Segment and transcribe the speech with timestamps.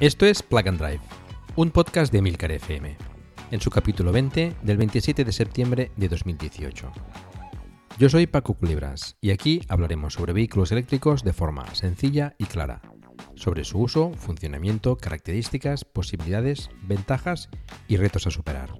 [0.00, 1.00] esto es Plug and Drive,
[1.56, 2.96] un podcast de Milcar FM,
[3.50, 6.92] en su capítulo 20 del 27 de septiembre de 2018.
[7.98, 12.80] Yo soy Paco Culebras y aquí hablaremos sobre vehículos eléctricos de forma sencilla y clara,
[13.34, 17.48] sobre su uso, funcionamiento, características, posibilidades, ventajas
[17.88, 18.70] y retos a superar.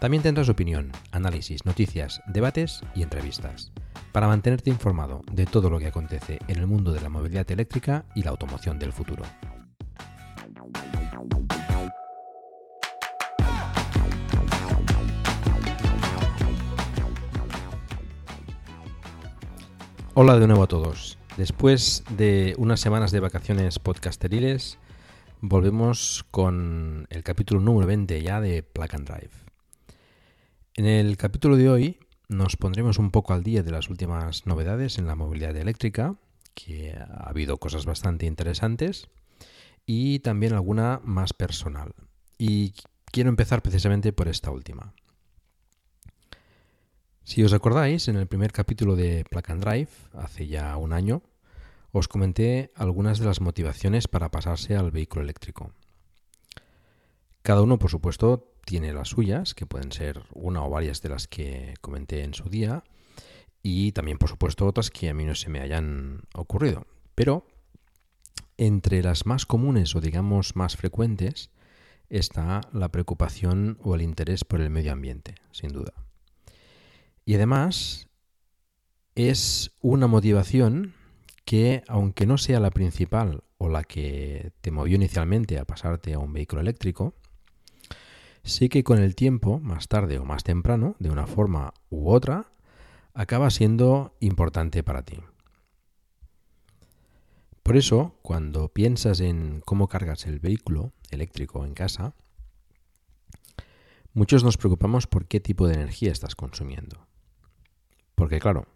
[0.00, 3.70] También tendrás opinión, análisis, noticias, debates y entrevistas
[4.10, 8.04] para mantenerte informado de todo lo que acontece en el mundo de la movilidad eléctrica
[8.16, 9.22] y la automoción del futuro.
[20.20, 21.16] Hola de nuevo a todos.
[21.36, 24.76] Después de unas semanas de vacaciones podcasteriles,
[25.40, 29.30] volvemos con el capítulo número 20 ya de Plug and Drive.
[30.74, 34.98] En el capítulo de hoy nos pondremos un poco al día de las últimas novedades
[34.98, 36.16] en la movilidad eléctrica,
[36.54, 39.08] que ha habido cosas bastante interesantes,
[39.88, 41.94] y también alguna más personal.
[42.36, 42.74] Y
[43.06, 44.92] quiero empezar precisamente por esta última.
[47.24, 51.22] Si os acordáis, en el primer capítulo de Plug and Drive, hace ya un año,
[51.90, 55.72] os comenté algunas de las motivaciones para pasarse al vehículo eléctrico.
[57.40, 61.28] Cada uno, por supuesto, tiene las suyas, que pueden ser una o varias de las
[61.28, 62.84] que comenté en su día,
[63.62, 66.86] y también, por supuesto, otras que a mí no se me hayan ocurrido.
[67.14, 67.46] Pero
[68.58, 71.50] entre las más comunes o digamos más frecuentes
[72.10, 75.92] está la preocupación o el interés por el medio ambiente, sin duda.
[77.24, 78.08] Y además
[79.14, 80.94] es una motivación
[81.44, 86.18] que, aunque no sea la principal o la que te movió inicialmente a pasarte a
[86.18, 87.14] un vehículo eléctrico,
[88.42, 92.52] sí que con el tiempo, más tarde o más temprano, de una forma u otra,
[93.14, 95.18] acaba siendo importante para ti.
[97.68, 102.14] Por eso, cuando piensas en cómo cargas el vehículo eléctrico en casa,
[104.14, 107.06] muchos nos preocupamos por qué tipo de energía estás consumiendo.
[108.14, 108.68] Porque claro,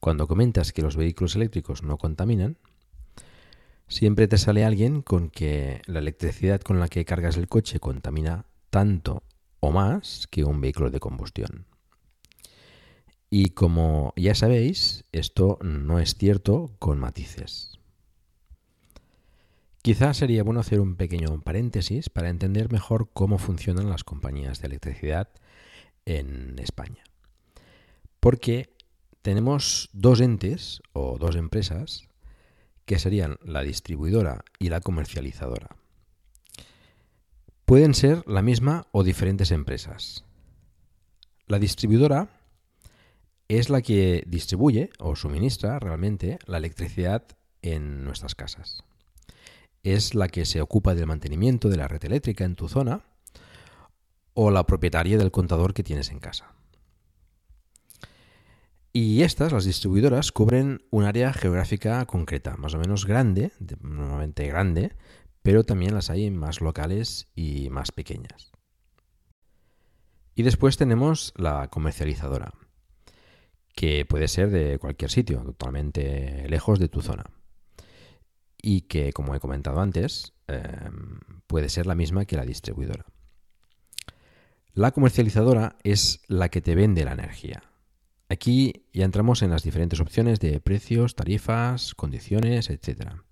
[0.00, 2.56] cuando comentas que los vehículos eléctricos no contaminan,
[3.86, 8.46] siempre te sale alguien con que la electricidad con la que cargas el coche contamina
[8.70, 9.24] tanto
[9.60, 11.66] o más que un vehículo de combustión.
[13.28, 17.79] Y como ya sabéis, esto no es cierto con matices.
[19.82, 24.66] Quizás sería bueno hacer un pequeño paréntesis para entender mejor cómo funcionan las compañías de
[24.68, 25.28] electricidad
[26.04, 27.02] en España.
[28.20, 28.74] Porque
[29.22, 32.08] tenemos dos entes o dos empresas
[32.84, 35.80] que serían la distribuidora y la comercializadora
[37.70, 40.24] pueden ser la misma o diferentes empresas.
[41.46, 42.28] La distribuidora
[43.46, 47.28] es la que distribuye o suministra realmente la electricidad
[47.62, 48.82] en nuestras casas.
[49.82, 53.02] Es la que se ocupa del mantenimiento de la red eléctrica en tu zona
[54.34, 56.54] o la propietaria del contador que tienes en casa.
[58.92, 64.96] Y estas, las distribuidoras, cubren un área geográfica concreta, más o menos grande, normalmente grande,
[65.42, 68.50] pero también las hay más locales y más pequeñas.
[70.34, 72.52] Y después tenemos la comercializadora,
[73.74, 77.24] que puede ser de cualquier sitio, totalmente lejos de tu zona.
[78.62, 83.06] Y que, como he comentado antes, em, puede ser la misma que la distribuidora.
[84.72, 87.62] La comercializadora es la que te vende la energía.
[88.28, 93.24] Aquí ya entramos en las diferentes opciones de precios, tarifas, condiciones, etcétera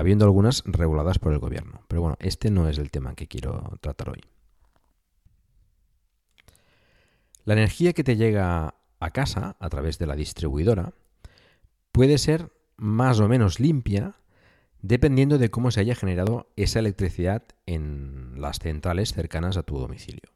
[0.00, 1.82] habiendo algunas reguladas por el gobierno.
[1.86, 4.22] Pero bueno, este no es el tema que quiero tratar hoy.
[7.44, 10.94] La energía que te llega a casa a través de la distribuidora
[11.92, 14.14] puede ser más o menos limpia
[14.82, 20.30] dependiendo de cómo se haya generado esa electricidad en las centrales cercanas a tu domicilio.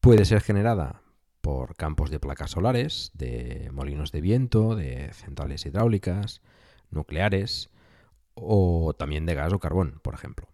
[0.00, 1.02] Puede ser generada
[1.40, 6.40] por campos de placas solares, de molinos de viento, de centrales hidráulicas,
[6.90, 7.70] nucleares
[8.34, 10.48] o también de gas o carbón, por ejemplo.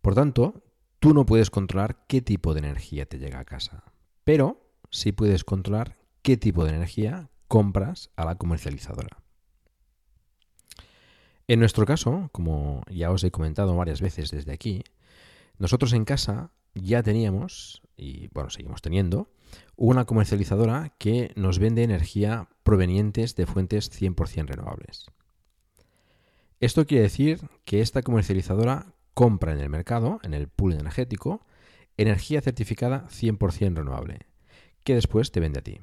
[0.00, 0.62] Por tanto,
[0.98, 3.84] tú no puedes controlar qué tipo de energía te llega a casa,
[4.24, 9.22] pero sí puedes controlar qué tipo de energía compras a la comercializadora.
[11.50, 14.84] En nuestro caso, como ya os he comentado varias veces desde aquí,
[15.58, 19.32] nosotros en casa ya teníamos, y bueno, seguimos teniendo,
[19.74, 25.06] una comercializadora que nos vende energía provenientes de fuentes 100% renovables.
[26.60, 31.44] Esto quiere decir que esta comercializadora compra en el mercado, en el pool energético,
[31.96, 34.20] energía certificada 100% renovable,
[34.84, 35.80] que después te vende a ti.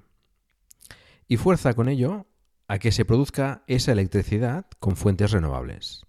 [1.28, 2.26] Y fuerza con ello
[2.68, 6.06] a que se produzca esa electricidad con fuentes renovables.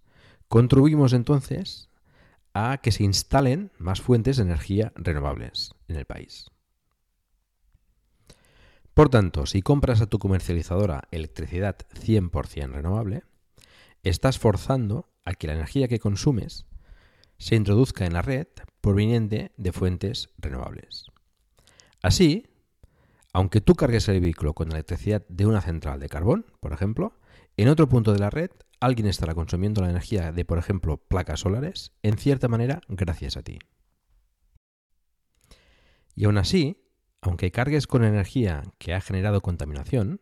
[0.49, 1.89] Contribuimos entonces
[2.55, 6.51] a que se instalen más fuentes de energía renovables en el país.
[8.95, 13.23] Por tanto, si compras a tu comercializadora electricidad 100% renovable,
[14.03, 16.67] estás forzando a que la energía que consumes
[17.39, 18.49] se introduzca en la red
[18.81, 21.05] proveniente de fuentes renovables.
[22.03, 22.47] Así,
[23.39, 27.13] aunque tú cargues el vehículo con electricidad de una central de carbón, por ejemplo,
[27.57, 28.51] en otro punto de la red
[28.81, 33.43] alguien estará consumiendo la energía de, por ejemplo, placas solares, en cierta manera gracias a
[33.43, 33.61] ti.
[36.17, 36.83] Y aún así,
[37.21, 40.21] aunque cargues con energía que ha generado contaminación,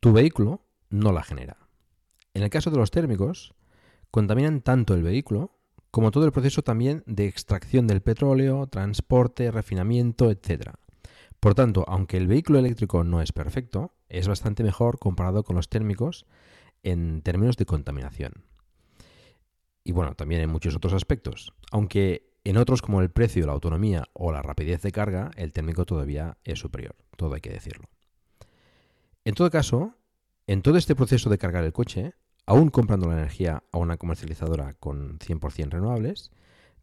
[0.00, 1.58] tu vehículo no la genera.
[2.32, 3.52] En el caso de los térmicos,
[4.10, 5.58] contaminan tanto el vehículo
[5.90, 10.70] como todo el proceso también de extracción del petróleo, transporte, refinamiento, etc.
[11.40, 15.70] Por tanto, aunque el vehículo eléctrico no es perfecto, es bastante mejor comparado con los
[15.70, 16.26] térmicos
[16.82, 18.44] en términos de contaminación.
[19.82, 21.54] Y bueno, también en muchos otros aspectos.
[21.72, 25.86] Aunque en otros como el precio, la autonomía o la rapidez de carga, el térmico
[25.86, 26.94] todavía es superior.
[27.16, 27.88] Todo hay que decirlo.
[29.24, 29.96] En todo caso,
[30.46, 32.14] en todo este proceso de cargar el coche,
[32.44, 36.32] aún comprando la energía a una comercializadora con 100% renovables,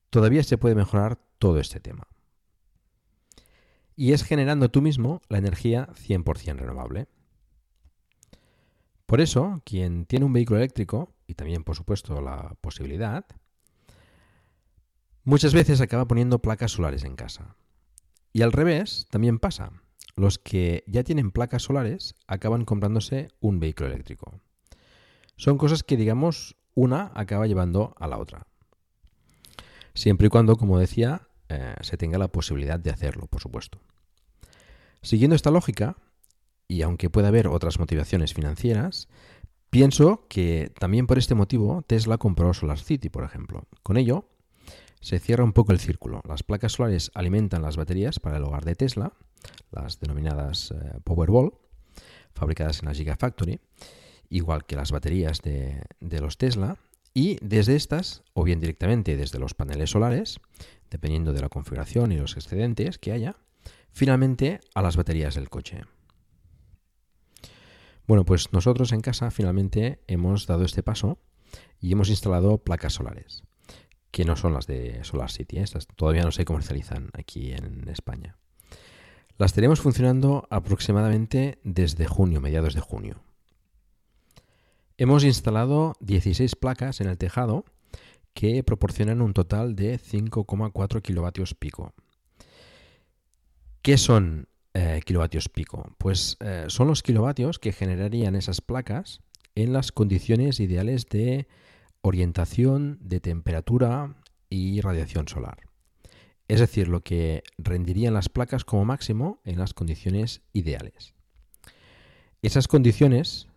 [0.09, 2.07] todavía se puede mejorar todo este tema
[3.97, 7.07] y es generando tú mismo la energía 100% renovable.
[9.07, 13.25] Por eso, quien tiene un vehículo eléctrico, y también por supuesto la posibilidad,
[15.23, 17.55] muchas veces acaba poniendo placas solares en casa.
[18.31, 19.71] Y al revés, también pasa.
[20.15, 24.39] Los que ya tienen placas solares acaban comprándose un vehículo eléctrico.
[25.37, 28.45] Son cosas que, digamos, una acaba llevando a la otra.
[29.95, 33.79] Siempre y cuando, como decía, eh, se tenga la posibilidad de hacerlo, por supuesto.
[35.01, 35.97] Siguiendo esta lógica,
[36.67, 39.07] y aunque pueda haber otras motivaciones financieras,
[39.69, 43.67] pienso que también por este motivo Tesla compró SolarCity, por ejemplo.
[43.83, 44.25] Con ello,
[44.99, 46.21] se cierra un poco el círculo.
[46.27, 49.13] Las placas solares alimentan las baterías para el hogar de Tesla,
[49.71, 51.53] las denominadas eh, Powerball,
[52.33, 53.59] fabricadas en la Gigafactory,
[54.29, 56.77] igual que las baterías de, de los Tesla,
[57.13, 60.39] y desde estas, o bien directamente desde los paneles solares,
[60.89, 63.35] dependiendo de la configuración y los excedentes que haya,
[63.91, 65.81] finalmente a las baterías del coche.
[68.05, 71.19] Bueno, pues nosotros en casa finalmente hemos dado este paso
[71.79, 73.43] y hemos instalado placas solares,
[74.11, 75.63] que no son las de Solar City, ¿eh?
[75.63, 78.37] estas todavía no se comercializan aquí en España.
[79.37, 83.21] Las tenemos funcionando aproximadamente desde junio, mediados de junio.
[84.97, 87.65] Hemos instalado 16 placas en el tejado
[88.37, 91.95] que proporcionan un total de 5,4 kilovatios pico.
[93.81, 95.95] ¿Qué son eh, kilovatios pico?
[95.97, 99.21] Pues eh, son los kilovatios que generarían esas placas
[99.55, 101.47] en las condiciones ideales de
[102.01, 105.57] orientación, de temperatura y radiación solar.
[106.47, 111.15] Es decir, lo que rendirían las placas como máximo en las condiciones ideales.
[112.43, 113.47] Esas condiciones,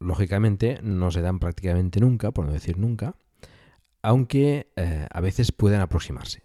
[0.00, 3.14] lógicamente, no se dan prácticamente nunca, por no decir nunca,
[4.06, 6.44] aunque eh, a veces pueden aproximarse.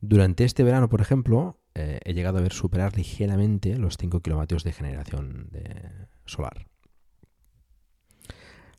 [0.00, 4.64] Durante este verano, por ejemplo, eh, he llegado a ver superar ligeramente los 5 kilovatios
[4.64, 6.66] de generación de solar.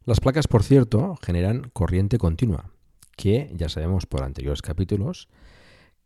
[0.03, 2.73] Las placas, por cierto, generan corriente continua,
[3.15, 5.29] que ya sabemos por anteriores capítulos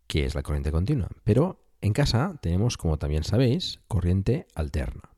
[0.06, 1.08] que es la corriente continua.
[1.24, 5.10] Pero en casa tenemos, como también sabéis, corriente alterna.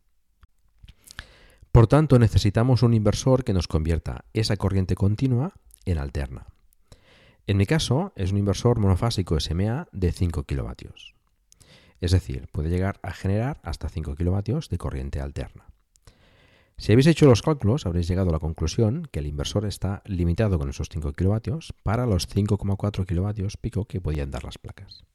[1.73, 6.54] Por tanto, necesitamos un inversor que nos convierta esa corriente continua en alterna.
[7.47, 11.13] En mi caso, es un inversor monofásico SMA de 5 kilovatios.
[12.01, 15.65] Es decir, puede llegar a generar hasta 5 kilovatios de corriente alterna.
[16.77, 20.57] Si habéis hecho los cálculos, habréis llegado a la conclusión que el inversor está limitado
[20.59, 25.05] con esos 5 kilovatios para los 5,4 kilovatios pico que podían dar las placas.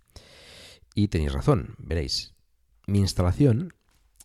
[0.94, 2.34] Y tenéis razón, veréis.
[2.86, 3.74] mi instalación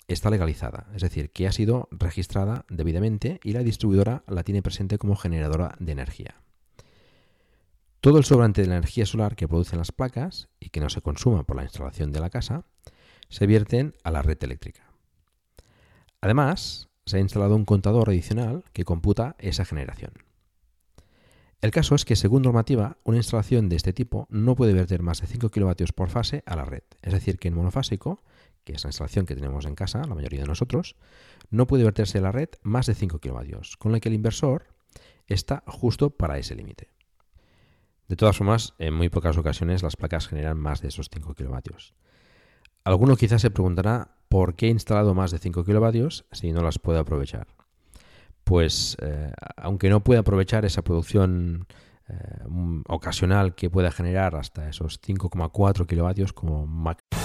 [0.08, 4.98] está legalizada, es decir, que ha sido registrada debidamente y la distribuidora la tiene presente
[4.98, 6.45] como generadora de energía.
[8.06, 11.02] Todo el sobrante de la energía solar que producen las placas y que no se
[11.02, 12.64] consuma por la instalación de la casa
[13.30, 14.92] se vierten a la red eléctrica.
[16.22, 20.12] Además, se ha instalado un contador adicional que computa esa generación.
[21.62, 25.20] El caso es que, según normativa, una instalación de este tipo no puede verter más
[25.22, 26.84] de 5 kW por fase a la red.
[27.02, 28.22] Es decir, que en monofásico
[28.64, 30.96] que es la instalación que tenemos en casa, la mayoría de nosotros,
[31.50, 34.68] no puede verterse a la red más de 5 kilovatios, con lo que el inversor
[35.26, 36.95] está justo para ese límite.
[38.08, 41.96] De todas formas, en muy pocas ocasiones las placas generan más de esos 5 kilovatios.
[42.84, 46.78] Alguno quizás se preguntará por qué he instalado más de 5 kilovatios si no las
[46.78, 47.48] puedo aprovechar.
[48.44, 51.66] Pues eh, aunque no pueda aprovechar esa producción
[52.08, 52.14] eh,
[52.88, 57.25] ocasional que pueda generar hasta esos 5,4 kilovatios como máximo,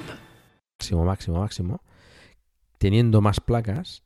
[0.81, 1.81] máximo, máximo, máximo,
[2.79, 4.03] teniendo más placas,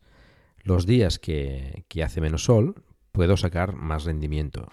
[0.63, 4.67] los días que, que hace menos sol, puedo sacar más rendimiento.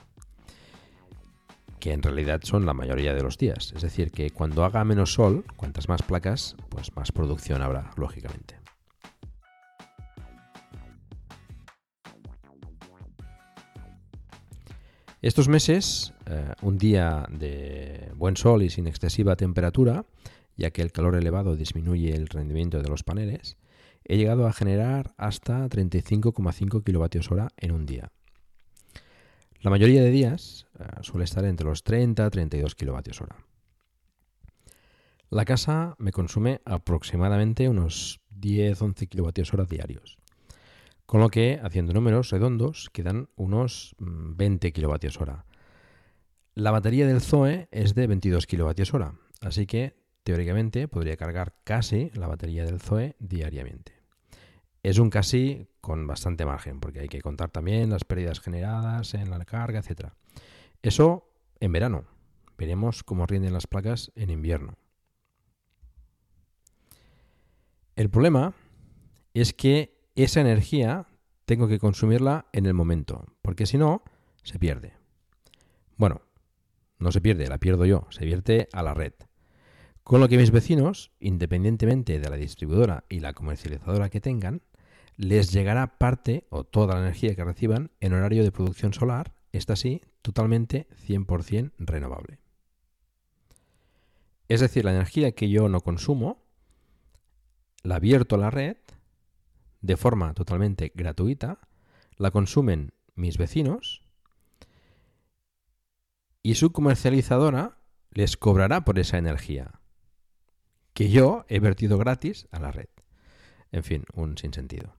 [1.78, 3.72] Que en realidad son la mayoría de los días.
[3.76, 8.56] Es decir, que cuando haga menos sol, cuantas más placas, pues más producción habrá, lógicamente.
[15.20, 20.04] Estos meses, eh, un día de buen sol y sin excesiva temperatura,
[20.62, 23.56] ya que el calor elevado disminuye el rendimiento de los paneles,
[24.04, 28.12] he llegado a generar hasta 35,5 kWh en un día.
[29.60, 33.34] La mayoría de días eh, suele estar entre los 30 y 32 kWh.
[35.30, 40.18] La casa me consume aproximadamente unos 10-11 kWh diarios,
[41.06, 45.42] con lo que, haciendo números redondos, quedan unos 20 mm, kWh.
[46.54, 52.26] La batería del Zoe es de 22 kWh, así que teóricamente podría cargar casi la
[52.26, 53.92] batería del Zoe diariamente.
[54.82, 59.30] Es un casi con bastante margen, porque hay que contar también las pérdidas generadas en
[59.30, 60.08] la carga, etc.
[60.82, 61.28] Eso
[61.60, 62.04] en verano.
[62.58, 64.76] Veremos cómo rinden las placas en invierno.
[67.96, 68.54] El problema
[69.34, 71.06] es que esa energía
[71.44, 74.02] tengo que consumirla en el momento, porque si no,
[74.42, 74.94] se pierde.
[75.96, 76.22] Bueno,
[76.98, 79.12] no se pierde, la pierdo yo, se vierte a la red.
[80.04, 84.62] Con lo que mis vecinos, independientemente de la distribuidora y la comercializadora que tengan,
[85.16, 89.76] les llegará parte o toda la energía que reciban en horario de producción solar, esta
[89.76, 92.40] sí, totalmente 100% renovable.
[94.48, 96.42] Es decir, la energía que yo no consumo,
[97.84, 98.76] la abierto a la red
[99.82, 101.60] de forma totalmente gratuita,
[102.16, 104.02] la consumen mis vecinos
[106.42, 107.78] y su comercializadora
[108.10, 109.81] les cobrará por esa energía
[110.94, 112.88] que yo he vertido gratis a la red.
[113.70, 114.96] En fin, un sinsentido.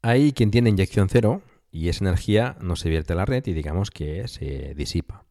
[0.00, 3.52] Hay quien tiene inyección cero y esa energía no se vierte a la red y
[3.52, 5.24] digamos que se disipa.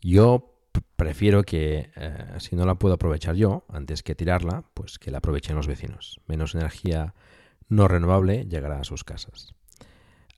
[0.00, 0.54] Yo
[0.96, 5.18] prefiero que eh, si no la puedo aprovechar yo, antes que tirarla, pues que la
[5.18, 6.20] aprovechen los vecinos.
[6.26, 7.14] Menos energía
[7.68, 9.54] no renovable llegará a sus casas.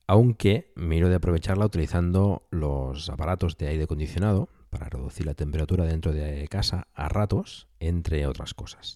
[0.07, 6.11] Aunque miro de aprovecharla utilizando los aparatos de aire acondicionado para reducir la temperatura dentro
[6.11, 8.95] de casa a ratos, entre otras cosas.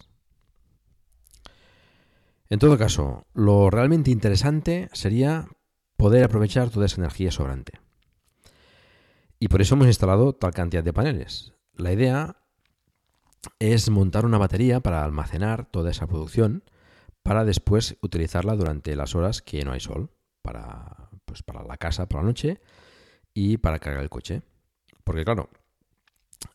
[2.50, 5.48] En todo caso, lo realmente interesante sería
[5.96, 7.80] poder aprovechar toda esa energía sobrante.
[9.40, 11.54] Y por eso hemos instalado tal cantidad de paneles.
[11.74, 12.36] La idea
[13.60, 16.64] es montar una batería para almacenar toda esa producción
[17.24, 20.12] para después utilizarla durante las horas que no hay sol,
[20.42, 22.60] para, pues para la casa por la noche
[23.34, 24.42] y para cargar el coche.
[25.04, 25.50] Porque claro,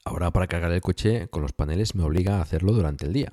[0.05, 3.33] Ahora para cargar el coche con los paneles me obliga a hacerlo durante el día.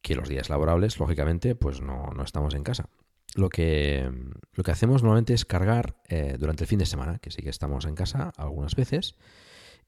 [0.00, 2.88] Que los días laborables, lógicamente, pues no, estamos en casa.
[3.34, 4.10] Lo que,
[4.52, 7.48] lo que hacemos normalmente es cargar eh, durante el fin de semana, que sí que
[7.48, 9.16] estamos en casa algunas veces.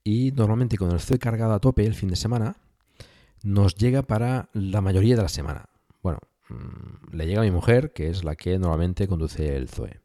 [0.02, 2.56] Y normalmente cuando estoy cargado a tope el fin de semana,
[3.42, 5.68] nos llega para la mayoría de la semana.
[6.02, 6.18] Bueno,
[6.48, 10.00] mm, le llega a mi mujer, que es la que normalmente conduce el Zoe.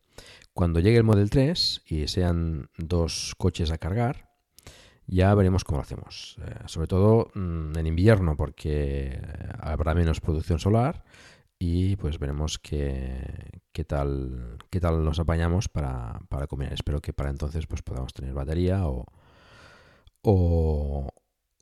[0.53, 4.30] Cuando llegue el Model 3 y sean dos coches a cargar,
[5.07, 6.37] Ya veremos cómo lo hacemos.
[6.45, 9.21] Eh, sobre todo mm, en invierno, porque
[9.59, 11.03] habrá menos producción solar
[11.59, 16.73] y pues veremos qué, tal, qué tal nos apañamos para, para comer.
[16.73, 19.05] Espero que para entonces pues podamos tener batería o,
[20.21, 21.09] o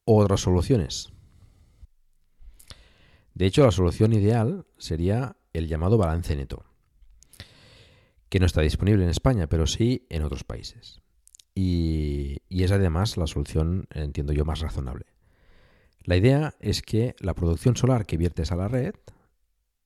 [0.05, 1.11] otras soluciones.
[3.33, 6.65] De hecho, la solución ideal sería el llamado balance neto,
[8.29, 11.01] que no está disponible en España, pero sí en otros países.
[11.55, 15.05] Y, es además la solución, entiendo yo, más razonable.
[16.03, 18.95] La idea es que la producción solar que viertes a la red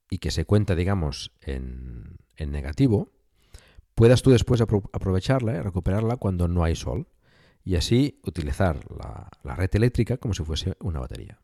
[0.10, 3.10] y que se cuenta, digamos, en, negativo,
[3.96, 7.08] puedas tú después aprovecharla y recuperarla cuando no hay sol
[7.63, 8.79] y así utilizar
[9.43, 11.39] la red eléctrica como si fuese una batería.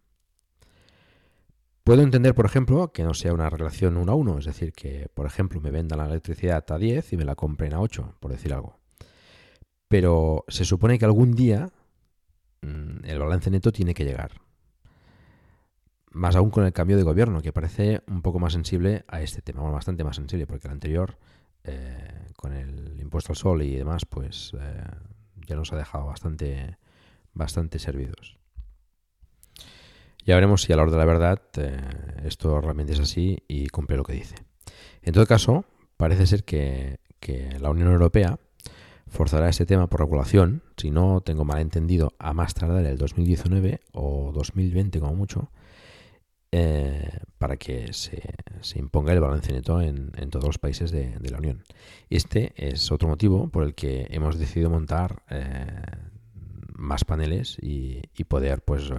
[1.90, 5.08] Puedo entender, por ejemplo, que no sea una relación uno a uno, es decir, que,
[5.12, 8.30] por ejemplo, me vendan la electricidad a 10 y me la compren a 8, por
[8.30, 8.79] decir algo.
[9.90, 11.70] Pero se supone que algún día
[12.62, 14.32] mm, el balance neto tiene que llegar.
[16.12, 19.42] Más aún con el cambio de gobierno, que parece un poco más sensible a este
[19.42, 21.18] tema, bastante más sensible, porque el anterior,
[21.66, 24.84] eh, con el impuesto al sol y demás, pues eh,
[25.46, 26.78] ya nos ha dejado bastante,
[27.34, 28.40] bastante servidos.
[30.26, 31.80] Ya veremos si a la hora de la verdad eh,
[32.26, 34.36] esto realmente es así y cumple lo que dice.
[35.02, 35.66] En todo caso,
[35.98, 37.00] parece ser que,
[37.60, 38.40] la Unión Europea
[39.10, 43.82] forzará este tema por regulación, si no tengo mal entendido, a más tardar el 2019
[43.94, 45.52] o 2020 como mucho,
[46.52, 48.22] eh, para que se,
[48.76, 51.64] imponga el balance neto en, todos los países de, la Unión.
[52.10, 55.82] Este es otro motivo por el que hemos decidido montar eh,
[56.76, 58.92] más paneles y, poder pues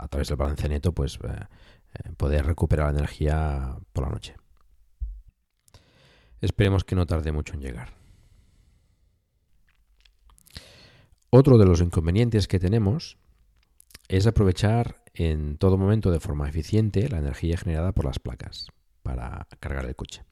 [0.00, 1.28] a través del balance neto, pues eh,
[1.94, 4.34] eh, poder recuperar la energía por la noche.
[6.40, 7.99] Esperemos que no tarde mucho en llegar.
[11.30, 13.16] Otro de los inconvenientes que tenemos
[14.08, 18.66] es aprovechar en todo momento de forma eficiente la energía generada por las placas
[19.02, 20.24] para cargar el coche.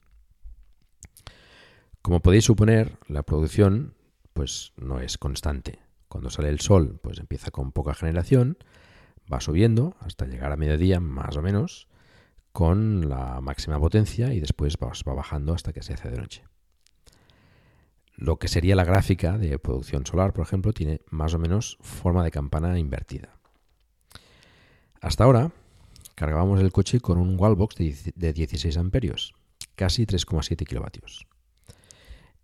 [2.02, 3.94] Como podéis suponer, la producción
[4.32, 5.78] pues no es constante.
[6.08, 8.58] Cuando sale el sol, pues empieza con poca generación
[9.32, 11.88] va subiendo hasta llegar a mediodía más o menos
[12.52, 16.44] con la máxima potencia y después va, bajando hasta que se hace de noche.
[18.20, 22.24] Lo que sería la gráfica de producción solar, por ejemplo, tiene más o menos forma
[22.24, 23.38] de campana invertida.
[25.00, 25.52] Hasta ahora
[26.16, 29.34] cargábamos el coche con un wallbox de 16 amperios,
[29.76, 31.28] casi 3,7 kilovatios.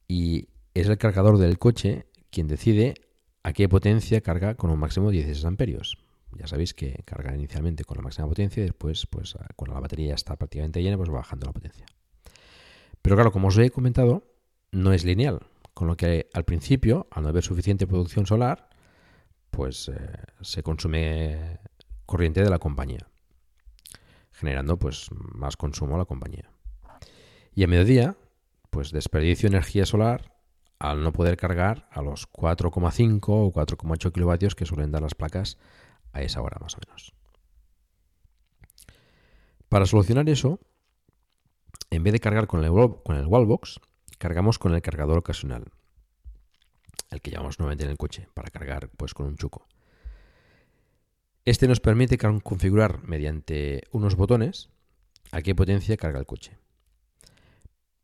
[0.06, 2.94] Y es el cargador del coche quien decide
[3.42, 5.98] a qué potencia carga con un máximo de 16 amperios.
[6.38, 10.14] Ya sabéis que carga inicialmente con la máxima potencia y después, pues cuando la batería
[10.14, 11.86] está prácticamente llena, pues va bajando la potencia.
[13.02, 14.22] Pero claro, como os he comentado,
[14.70, 15.40] no es lineal,
[15.74, 18.70] con lo que al principio, al no haber suficiente producción solar,
[19.50, 19.94] pues eh,
[20.40, 21.58] se consume
[22.06, 23.08] corriente de la compañía,
[24.32, 26.50] generando pues más consumo a la compañía.
[27.54, 28.16] Y a mediodía,
[28.70, 30.32] pues desperdicio energía solar
[30.78, 35.58] al no poder cargar a los 4,5 o 4,8 kilovatios que suelen dar las placas
[36.12, 37.14] a esa hora más o menos.
[39.68, 40.60] Para solucionar eso,
[41.90, 42.70] en vez de cargar con el,
[43.02, 43.80] con el wallbox,
[44.18, 45.64] cargamos con el cargador ocasional,
[47.10, 49.66] el que llevamos nuevamente en el coche, para cargar pues con un chuco.
[51.44, 54.70] Este nos permite configurar mediante unos botones
[55.30, 56.58] a qué potencia carga el coche.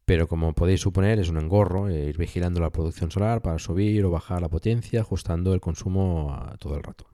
[0.05, 4.05] Pero como podéis suponer, es un engorro eh, ir vigilando la producción solar para subir
[4.05, 7.07] o bajar la potencia, ajustando el consumo todo el rato.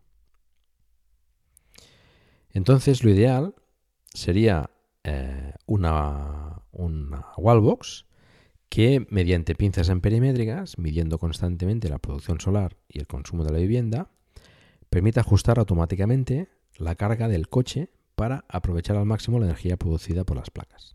[2.50, 3.54] Entonces lo ideal
[4.14, 4.70] sería
[5.04, 8.06] eh, una wallbox
[8.68, 14.10] que mediante pinzas amperimétricas, midiendo constantemente la producción solar y el consumo de la vivienda,
[14.90, 20.36] permita ajustar automáticamente la carga del coche para aprovechar al máximo la energía producida por
[20.36, 20.94] las placas.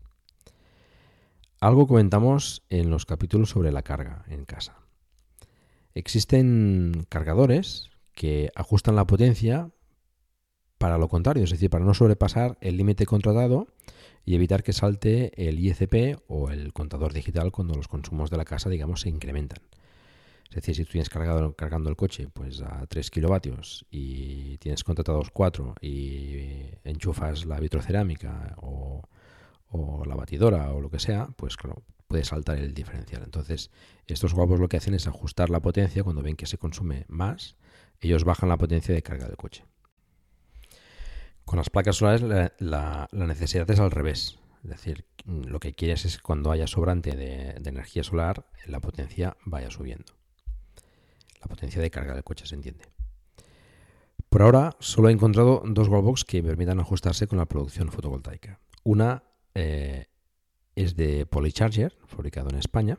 [1.60, 4.78] Algo comentamos en los capítulos sobre la carga en casa.
[5.94, 9.70] Existen cargadores que ajustan la potencia
[10.78, 13.68] para lo contrario, es decir, para no sobrepasar el límite contratado
[14.24, 18.44] y evitar que salte el ICP o el contador digital cuando los consumos de la
[18.44, 19.62] casa, digamos, se incrementan.
[20.48, 24.84] Es decir, si tú tienes cargado, cargando el coche pues a 3 kilovatios y tienes
[24.84, 29.02] contratados 4 y enchufas la vitrocerámica o,
[29.70, 33.22] o la batidora o lo que sea, pues claro, puede saltar el diferencial.
[33.24, 33.70] Entonces,
[34.06, 37.56] estos guapos lo que hacen es ajustar la potencia cuando ven que se consume más,
[38.00, 39.64] ellos bajan la potencia de carga del coche.
[41.44, 42.22] Con las placas solares
[42.58, 44.38] la, necesidad es al revés.
[44.64, 49.36] Es decir, lo que quieres es que cuando haya sobrante de, energía solar, la potencia
[49.44, 50.12] vaya subiendo.
[51.40, 52.84] La potencia de carga del coche se entiende.
[54.28, 58.60] Por ahora solo he encontrado dos wallbox que permitan ajustarse con la producción fotovoltaica.
[58.84, 59.24] Una
[59.54, 60.06] eh,
[60.74, 62.98] es de Polycharger, fabricado en España,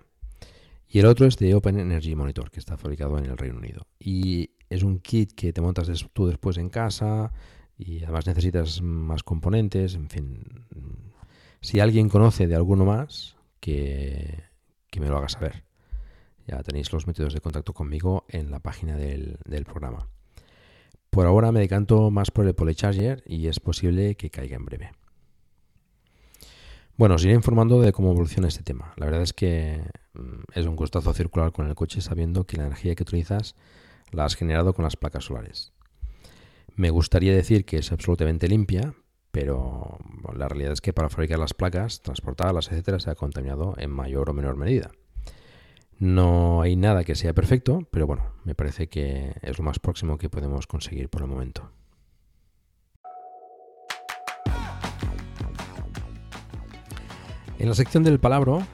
[0.87, 3.87] y el otro es de Open Energy Monitor, que está fabricado en el Reino Unido.
[3.97, 7.31] Y es un kit que te montas tú después en casa
[7.77, 10.65] y además necesitas más componentes, en fin.
[11.61, 14.43] Si alguien conoce de alguno más, que,
[14.99, 15.63] me lo haga saber.
[16.45, 20.09] Ya tenéis los métodos de contacto conmigo en la página del, del programa.
[21.09, 24.91] Por ahora me decanto más por el Polycharger y es posible que caiga en breve.
[26.95, 28.93] Bueno, os iré informando de cómo evoluciona este tema.
[28.97, 29.83] La verdad es que
[30.13, 33.55] mm, es un gustazo circular con el coche sabiendo que la energía que utilizas
[34.11, 35.72] la has generado con las placas solares.
[36.75, 38.95] Me gustaría decir que es absolutamente limpia,
[39.31, 39.99] pero
[40.35, 44.29] la realidad es que para fabricar las placas, transportarlas, etcétera, se ha contaminado en mayor
[44.29, 44.91] o menor medida.
[45.99, 50.17] No hay nada que sea perfecto, pero bueno, me parece que es lo más próximo
[50.17, 51.71] que podemos conseguir por el momento.
[57.59, 58.65] En la sección del palabro,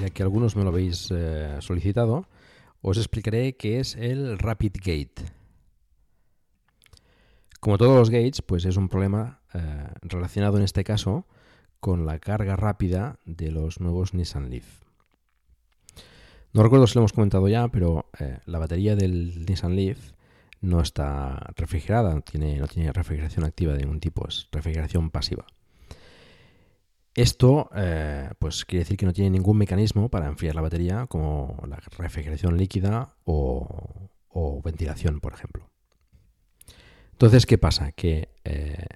[0.00, 2.28] ya que algunos me lo habéis eh, solicitado,
[2.80, 5.43] os explicaré qué es el Rapid Gate.
[7.64, 11.26] Como todos los gates, pues es un problema eh, relacionado en este caso
[11.80, 14.82] con la carga rápida de los nuevos Nissan Leaf.
[16.52, 20.12] No recuerdo si lo hemos comentado ya, pero eh, la batería del Nissan Leaf
[20.60, 25.46] no está refrigerada, no tiene refrigeración activa de ningún tipo, es refrigeración pasiva.
[27.14, 31.56] Esto eh, pues quiere decir que no tiene ningún mecanismo para enfriar la batería como
[31.66, 34.10] la refrigeración líquida o,
[34.62, 35.73] ventilación, por ejemplo.
[37.14, 37.92] Entonces, ¿qué pasa?
[37.92, 38.86] Que eh,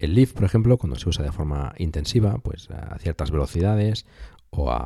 [0.00, 4.06] el Leaf, por ejemplo, cuando se usa de forma intensiva, pues a ciertas velocidades
[4.50, 4.76] o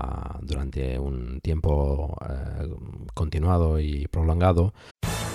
[0.42, 2.68] durante un tiempo eh,
[3.14, 4.74] continuado y prolongado,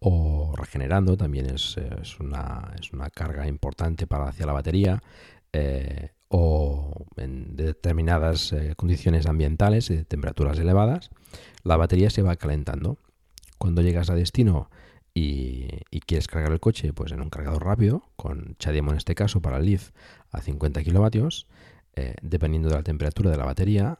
[0.00, 1.76] O regenerando, también es,
[2.20, 5.02] una, es una, carga importante para hacia la batería,
[5.52, 11.10] eh, o en determinadas eh, condiciones ambientales de temperaturas elevadas,
[11.64, 12.98] la batería se va calentando.
[13.56, 14.70] Cuando llegas a destino
[15.14, 15.68] y,
[16.06, 19.58] quieres cargar el coche, pues en un cargador rápido, con Chademo en este caso para
[19.58, 19.90] el Leaf
[20.30, 21.46] a 50 kilovatios,
[21.96, 23.98] eh, dependiendo de la temperatura de la batería,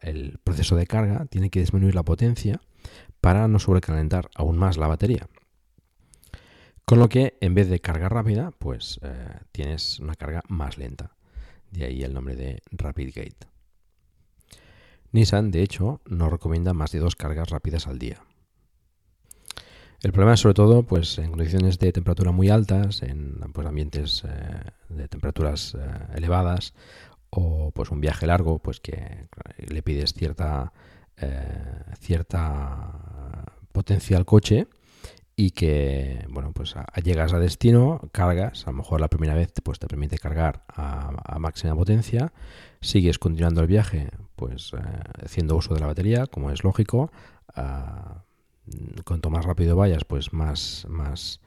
[0.00, 2.60] el proceso de carga tiene que disminuir la potencia
[3.20, 5.28] para no sobrecalentar aún más la batería.
[6.84, 11.16] Con lo que en vez de carga rápida, pues eh, tienes una carga más lenta.
[11.70, 13.46] De ahí el nombre de Rapid Gate.
[15.12, 18.22] Nissan, de hecho, no recomienda más de dos cargas rápidas al día.
[20.02, 24.22] El problema es sobre todo pues, en condiciones de temperatura muy altas, en pues, ambientes
[24.28, 26.74] eh, de temperaturas eh, elevadas
[27.30, 30.74] o pues, un viaje largo pues, que le pides cierta,
[32.00, 34.68] cierta potencia al coche
[35.36, 39.78] y que, bueno, pues llegas a destino, cargas, a lo mejor la primera vez pues,
[39.78, 42.32] te permite cargar a, máxima potencia,
[42.80, 44.78] sigues continuando el viaje, pues eh,
[45.24, 47.10] haciendo uso de la batería, como es lógico,
[47.56, 48.22] ah,
[49.04, 51.40] cuanto más rápido vayas, pues más, más,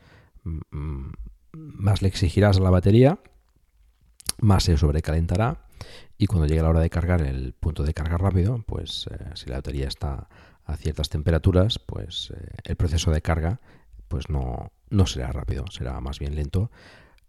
[0.43, 1.11] mm,
[1.53, 3.19] más le exigirás a la batería,
[4.39, 5.66] más se sobrecalentará
[6.17, 9.49] y cuando llegue la hora de cargar el punto de carga rápido, pues eh, si
[9.49, 10.27] la batería está
[10.65, 13.59] a ciertas temperaturas, pues eh, el proceso de carga
[14.07, 16.71] pues no, no será rápido, será más bien lento,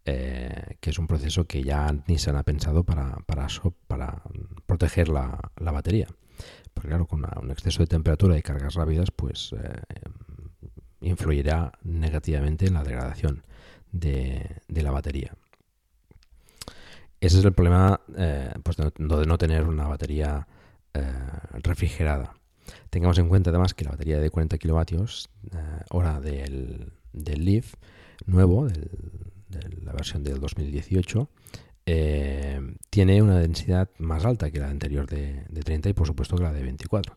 [0.04, 3.48] eh, que es un proceso que ya Nissan ha pensado para, para,
[3.86, 4.22] para
[4.64, 6.06] proteger la, la, batería.
[6.72, 9.54] Porque claro, con un exceso de temperatura y cargas rápidas, pues
[11.00, 13.44] influirá negativamente en la degradación
[13.90, 15.34] de, de la batería.
[17.20, 20.46] Ese es el problema eh, pues de, no, tener una batería
[20.94, 21.02] eh,
[21.62, 22.34] refrigerada.
[22.90, 25.56] Tengamos en cuenta además que la batería de 40 kilovatios eh,
[25.90, 27.74] hora del, Leaf
[28.26, 31.28] nuevo, de la versión del 2018,
[32.90, 36.42] tiene una densidad más alta que la anterior de, de 30 y por supuesto que
[36.42, 37.16] la de 24.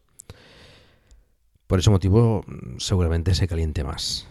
[1.68, 2.44] Por ese motivo
[2.78, 4.28] seguramente se caliente más.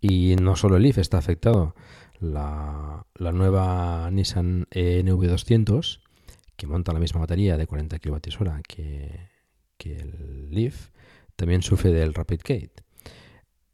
[0.00, 1.74] Y no solo el Leaf está afectado,
[2.22, 6.00] la, nueva Nissan NV200,
[6.56, 9.28] que monta la misma batería de 40 kWh que,
[9.76, 10.90] que el Leaf,
[11.36, 12.82] también sufre del Rapid Gate.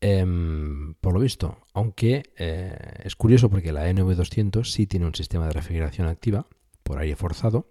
[0.00, 5.46] Em, por lo visto, aunque eh, es curioso porque la NV200 sí tiene un sistema
[5.46, 6.46] de refrigeración activa
[6.84, 7.68] por aire forzado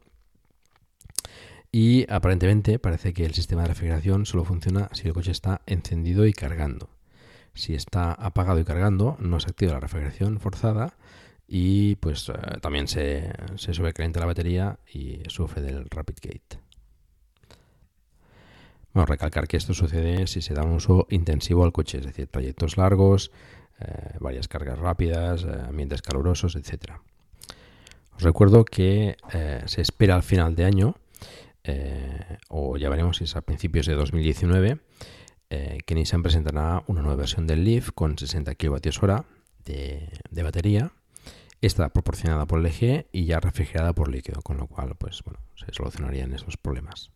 [1.71, 6.25] y aparentemente parece que el sistema de refrigeración solo funciona si el coche está encendido
[6.25, 6.96] y cargando.
[7.57, 10.93] Si está apagado y cargando, no se activa la refrigeración forzada
[11.47, 16.59] y pues eh, también se, se sobrecalienta la batería y sufre del Rapid Gate.
[18.93, 22.27] Bueno, recalcar que esto sucede si se da un uso intensivo al coche, es decir,
[22.27, 23.31] trayectos largos,
[23.79, 26.93] eh, varias cargas rápidas, eh, ambientes calurosos, etc.
[28.15, 29.17] Os recuerdo que
[29.65, 30.95] se espera al final de año,
[32.49, 34.79] o ya veremos si es a principios de 2019,
[35.49, 39.23] eh, que Nissan presentará una nueva versión del Leaf con 60 kWh
[39.65, 40.91] de, de batería.
[41.61, 45.73] Está proporcionada por LG y ya refrigerada por líquido, con lo cual pues, bueno, se
[45.73, 47.11] solucionarían esos problemas.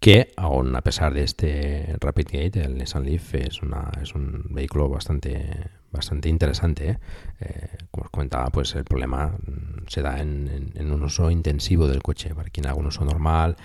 [0.00, 5.70] Que aún a pesar de este Rapid Gate, el Nissan Leaf es, un vehículo bastante,
[5.90, 6.90] bastante interesante.
[6.90, 6.98] ¿eh?
[7.40, 11.88] Eh, como os comentaba, pues el problema mm, se da en, en, un uso intensivo
[11.88, 12.32] del coche.
[12.32, 13.56] Para quien haga un uso normal,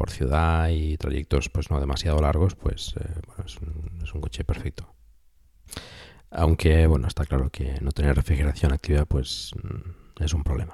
[0.00, 4.22] por ciudad y trayectos pues no demasiado largos, pues eh, bueno, es, un, es, un,
[4.22, 4.94] coche perfecto.
[6.30, 10.72] Aunque bueno, está claro que no tener refrigeración activa pues mm, es un problema.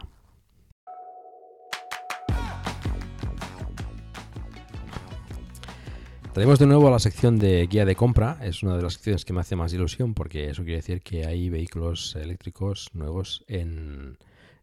[6.33, 8.39] Traemos de nuevo a la sección de guía de compra.
[8.43, 11.27] Es una de las secciones que me hace más ilusión porque eso quiere decir que
[11.27, 14.19] hay vehículos eléctricos nuevos en,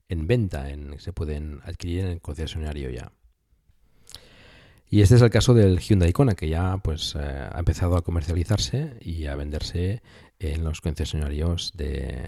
[0.07, 3.11] en venta, en, se pueden adquirir en el concesionario ya.
[4.93, 8.03] Y este es el caso del Hyundai Kona, que ya pues, eh, ha empezado a
[8.03, 10.03] comercializarse y a venderse
[10.37, 12.21] en los concesionarios de,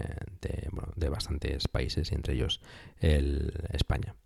[0.96, 2.60] de, bastantes países, entre ellos
[2.98, 4.16] el España.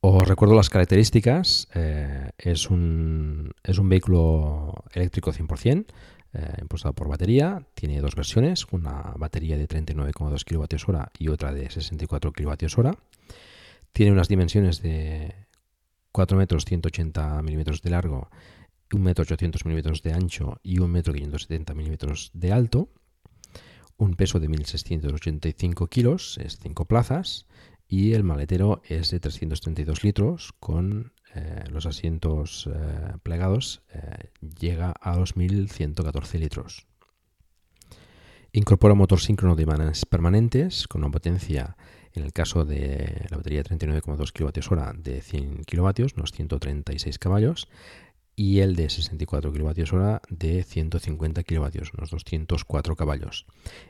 [0.00, 1.68] Os recuerdo las características.
[1.74, 5.84] Eh, es, un, es un vehículo eléctrico 100%,
[6.32, 7.66] eh, impulsado por batería.
[7.74, 12.92] Tiene dos versiones, una batería de 39,2 kWh y otra de 64 kWh.
[13.92, 15.45] Tiene unas dimensiones de
[16.16, 18.30] 4 metros 180 milímetros de largo,
[18.90, 22.88] 1 metro 800 milímetros de ancho y 1 metro 570 milímetros de alto,
[23.98, 27.44] un peso de 1.685 kilos, es 5 plazas,
[27.86, 34.92] y el maletero es de 332 litros con eh, los asientos eh, plegados, eh, llega
[34.92, 36.86] a los 1.114 litros.
[38.52, 41.76] Incorpora motor síncrono de imanes permanentes con una potencia
[42.16, 47.68] en el caso de la batería de 39,2 kWh de 100 kW, unos 136 caballos,
[48.34, 53.46] y el de 64 kWh de 150 kW, unos 204 caballos.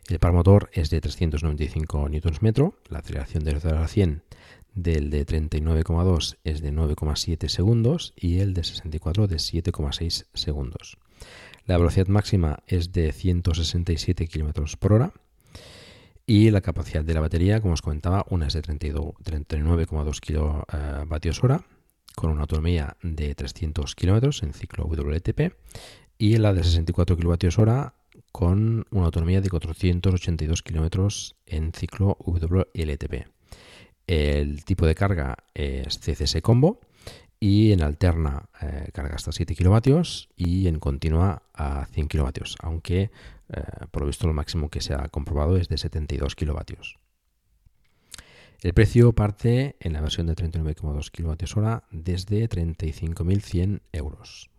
[0.08, 4.22] El par motor es de 395 Nm, la aceleración de 0 a 100
[4.76, 10.98] del de 39,2 es de 9,7 segundos y el de 64 de 7,6 segundos.
[11.64, 15.12] La velocidad máxima es de 167 km por hora
[16.26, 21.64] y la capacidad de la batería, como os comentaba, una es de 39,2 kWh
[22.16, 25.52] con una autonomía de 300 km en ciclo WLTP
[26.18, 27.92] y la de 64 kWh
[28.32, 33.28] con una autonomía de 482 km en ciclo WLTP.
[34.06, 36.80] El tipo de carga es CCS Combo
[37.38, 43.10] y en alterna eh, carga hasta 7 kilovatios y en continua a 100 kilovatios, aunque
[43.48, 46.98] eh, por lo visto lo máximo que se ha comprobado es de 72 kilovatios.
[48.62, 54.50] El precio parte en la versión de 39,2 kWh desde 35.100 euros.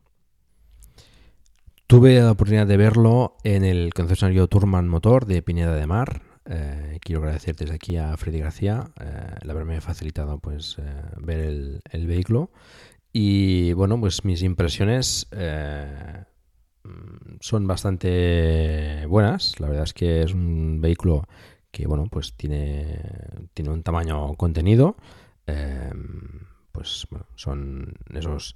[1.88, 6.22] Tuve la oportunidad de verlo en el concesionario Turman Motor de Pineda de Mar.
[6.50, 10.78] Eh, quiero agradecer desde aquí a Freddy García eh, el haberme facilitado pues,
[11.18, 12.52] ver el, vehículo.
[13.12, 15.28] Y bueno, pues mis impresiones
[17.42, 19.60] son bastante buenas.
[19.60, 21.28] La verdad es que es un vehículo
[21.72, 23.02] que, bueno, pues tiene,
[23.54, 24.98] tiene un tamaño contenido.
[25.48, 28.56] Em, pues bueno, son esos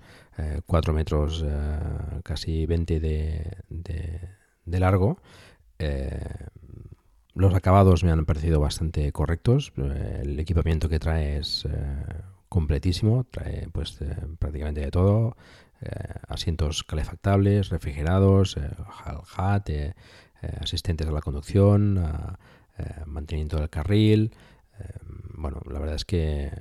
[0.66, 1.44] 4 metros,
[2.24, 3.58] casi 20 de,
[4.66, 5.18] de largo.
[7.34, 9.72] Los acabados me han parecido bastante correctos.
[9.78, 11.70] Eh, el equipamiento que trae es eh,
[12.50, 15.36] completísimo, trae pues eh, prácticamente de todo.
[16.28, 18.56] asientos calefactables, refrigerados,
[19.36, 19.70] HAT,
[20.62, 22.00] asistentes a la conducción,
[23.08, 24.32] mantenimiento del carril.
[25.34, 26.52] bueno, la verdad es que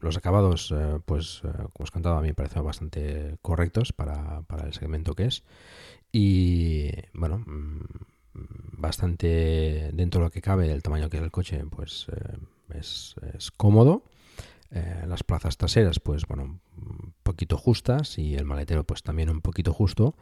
[0.00, 4.72] los acabados, pues como os contado, a mí me parecen bastante correctos para, para el
[4.72, 5.44] segmento que es.
[6.10, 7.84] Y bueno, mm,
[8.34, 13.14] bastante dentro de lo que cabe el tamaño que es el coche, pues eh, es,
[13.56, 14.02] cómodo.
[14.72, 19.40] Eh, las plazas traseras, pues bueno, un poquito justas y el maletero, pues también un
[19.40, 20.14] poquito justo,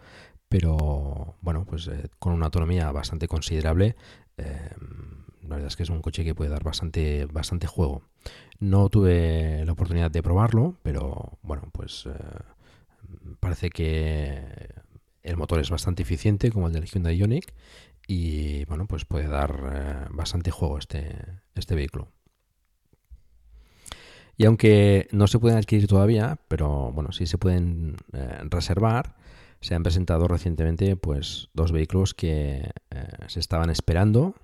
[0.48, 3.96] pero bueno, pues eh, con una autonomía bastante considerable.
[4.36, 8.02] la verdad es que es un coche que puede dar bastante, bastante juego.
[8.58, 12.08] No tuve la oportunidad de probarlo, pero bueno, pues
[13.40, 14.44] parece que
[15.28, 17.52] el motor es bastante eficiente como el del Hyundai Ioniq
[18.10, 21.14] y bueno, pues puede dar eh, bastante juego este,
[21.54, 22.08] este vehículo.
[24.38, 29.14] Y aunque no se pueden adquirir todavía, pero bueno, sí se pueden eh, reservar,
[29.60, 34.34] se han presentado recientemente pues dos vehículos que eh, se estaban esperando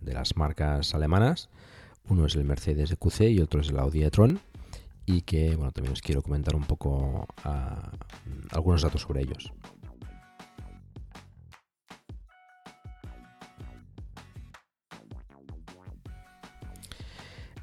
[0.00, 1.50] de las marcas alemanas.
[2.08, 4.40] Uno es el Mercedes EQC y otro es el Audi e-tron
[5.04, 7.92] y que bueno, también os quiero comentar un poco ah,
[8.52, 9.52] algunos datos sobre ellos.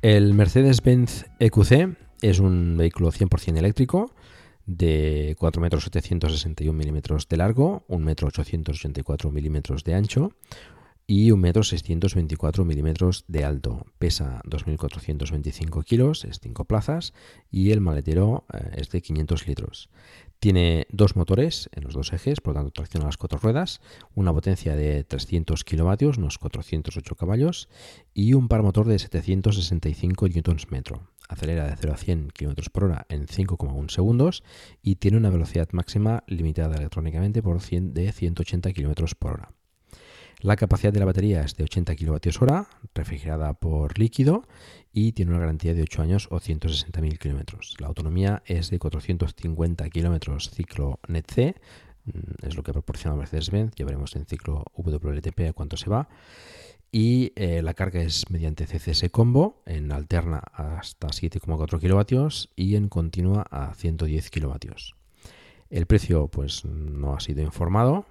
[0.08, 4.14] El Mercedes-Benz EQC es un vehículo 100% eléctrico
[4.66, 10.32] de 4 metros 761 milímetros de largo, 1 metro 884 milímetros de ancho
[11.08, 13.86] y 1 metro 624 milímetros de alto.
[14.00, 17.14] Pesa 2.425 kilos, es 5 plazas
[17.52, 19.90] y el maletero eh, es de 500 litros.
[20.40, 23.82] Tiene dos motores en los dos ejes, por lo tanto tracciona las cuatro ruedas,
[24.14, 27.70] una potencia de 300 kilovatios, unos 408 caballos,
[28.14, 30.84] y un par motor de 765 Nm.
[31.28, 34.44] Acelera de 0 a 100 km por hora en 5,1 segundos
[34.82, 39.57] y tiene una velocidad máxima limitada electrónicamente por 100 de 180 km por hora.
[40.42, 44.44] La capacidad de la batería es de 80 kWh, refrigerada por líquido
[44.94, 47.58] y tiene una garantía de 8 años o 160.000 km.
[47.80, 51.56] La autonomía es de 450 km ciclo NET-C,
[52.06, 56.08] mm, es lo que proporciona Mercedes-Benz, ya veremos en ciclo WLTP cuánto se va.
[56.92, 62.90] Y eh, la carga es mediante CCS combo, en alterna hasta 7,4 kW y en
[62.90, 64.54] continua a 110 kW.
[65.72, 68.06] El precio pues no ha sido informado,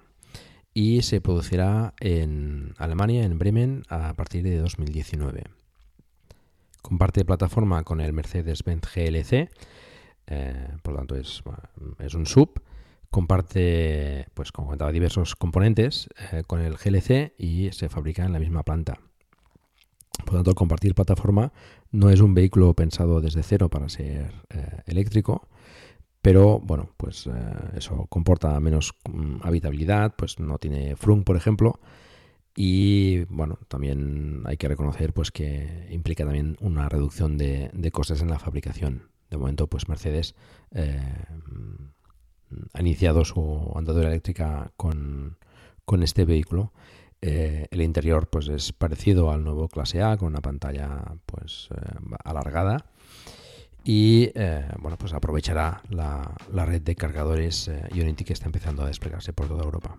[0.77, 5.45] y se producirá en Alemania, en Bremen, a partir de 2019.
[6.83, 9.49] Comparte plataforma con el Mercedes-Benz GLC,
[10.27, 11.41] eh, por lo tanto es,
[11.97, 12.61] es, un sub.
[13.09, 18.39] Comparte, pues como comentaba, diversos componentes eh, con el GLC y se fabrica en la
[18.39, 18.99] misma planta.
[20.25, 21.53] Por lo tanto, compartir plataforma
[21.89, 25.47] no es un vehículo pensado desde cero para ser eh, eléctrico,
[26.27, 27.31] pero bueno, pues eh,
[27.77, 31.79] eso comporta menos mm, habitabilidad, pues no tiene frunk, por ejemplo,
[32.53, 38.27] y bueno, también hay que reconocer pues que implica también una reducción de, costes en
[38.29, 39.03] la fabricación.
[39.29, 40.35] De momento, pues Mercedes
[40.71, 40.99] eh,
[42.73, 45.37] ha iniciado su andadura eléctrica con,
[46.01, 46.73] este vehículo.
[47.21, 51.69] Eh, el interior pues es parecido al nuevo clase A con una pantalla pues
[52.25, 52.83] alargada
[53.87, 58.87] y eh, bueno, pues aprovechará la, red de cargadores eh, Unity que está empezando a
[58.87, 59.95] desplegarse por toda Europa.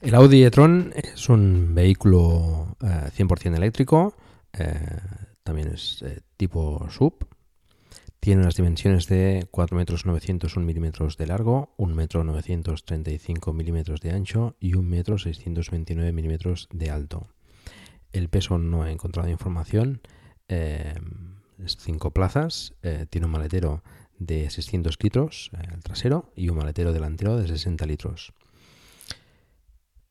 [0.00, 4.16] El Audi e-tron es un vehículo 100% eh, eléctrico,
[5.44, 6.04] también es
[6.36, 7.28] tipo sub,
[8.28, 14.10] tiene unas dimensiones de 4 metros 901 milímetros de largo, 1 metro 935 milímetros de
[14.10, 17.28] ancho y 1 metro 629 milímetros de alto.
[18.12, 20.02] El peso no he encontrado información.
[20.46, 20.92] Eh,
[21.64, 22.74] es 5 plazas.
[22.82, 23.82] Eh, tiene un maletero
[24.18, 28.34] de 600 litros, eh, el trasero, y un maletero delantero de 60 litros.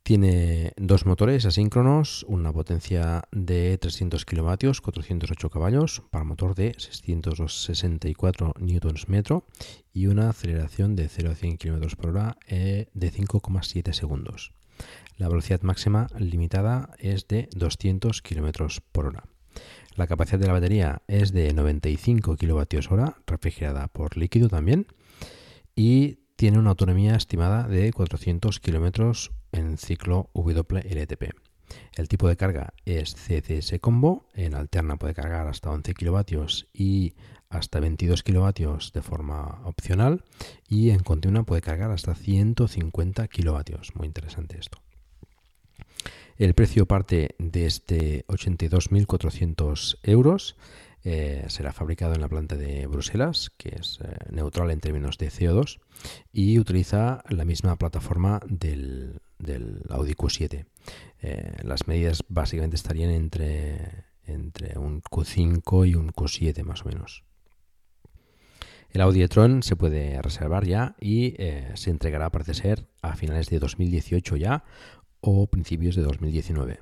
[0.08, 8.54] Tiene dos motores asíncronos, una potencia de 300 kilovatios, 408 caballos, para motor de 664
[8.58, 9.42] Nm
[9.92, 14.54] y una aceleración de 0 a 100 km por hora eh, de 5,7 segundos.
[15.18, 19.26] La velocidad máxima limitada es de 200 km por hora.
[19.98, 24.88] La capacidad de la batería es de 95 kWh, refrigerada por líquido también,
[25.76, 31.34] y tiene una autonomía estimada de 400 km en ciclo WLTP.
[31.96, 36.22] El tipo de carga es CCS Combo, en alterna puede cargar hasta 11 kW
[36.74, 37.16] y
[37.50, 38.52] hasta 22 kW
[38.94, 40.24] de forma opcional
[40.68, 43.76] y en continua puede cargar hasta 150 kW.
[43.96, 44.80] Muy interesante esto.
[46.38, 50.56] El precio parte de este 82.400 euros.
[51.04, 55.30] Eh, será fabricado en la planta de Bruselas, que es eh, neutral en términos de
[55.30, 55.80] CO2,
[56.34, 59.22] y utiliza la misma plataforma del,
[59.90, 60.66] Audi Q7.
[61.22, 67.24] Eh, las medidas básicamente estarían entre, entre un Q5 y un Q7 más o menos.
[68.90, 71.36] El Audi e-tron se puede reservar ya y
[71.76, 74.64] se entregará, parece ser, a finales de 2018 ya
[75.20, 76.80] o principios de 2019.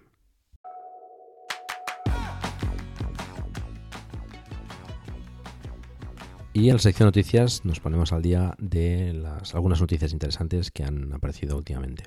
[6.55, 10.85] Y en la sección noticias nos ponemos al día de las, algunas noticias interesantes que
[10.85, 12.05] han aparecido últimamente.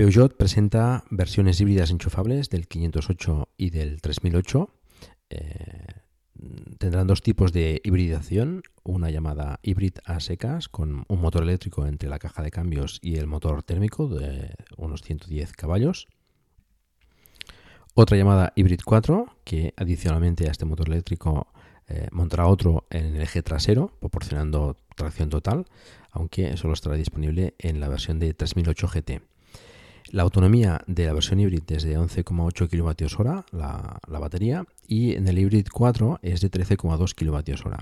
[0.00, 4.70] Peugeot presenta versiones híbridas enchufables del 508 y del 3008.
[5.28, 5.84] Eh,
[6.78, 12.08] tendrán dos tipos de hibridación, una llamada híbrid a secas con un motor eléctrico entre
[12.08, 16.08] la caja de cambios y el motor térmico de unos 110 caballos.
[17.92, 21.52] Otra llamada híbrid 4 que adicionalmente a este motor eléctrico
[21.88, 25.66] eh, montará otro en el eje trasero proporcionando tracción total,
[26.10, 29.30] aunque solo estará disponible en la versión de 3008 GT.
[30.12, 35.28] La autonomía de la versión híbrida es de 11,8 kWh la, la, batería y en
[35.28, 37.76] el híbrid 4 es de 13,2 kWh.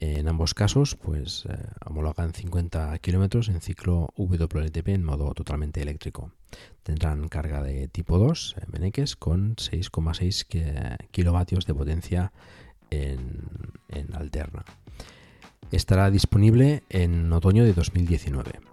[0.00, 6.30] En ambos casos, pues eh, homologan 50 km en ciclo WLTP en modo totalmente eléctrico.
[6.82, 12.32] Tendrán carga de tipo 2, eh, Meneques, con 6,6 kW de potencia
[12.90, 13.46] en,
[13.88, 14.66] en alterna.
[15.70, 18.69] Estará disponible en otoño de 2019.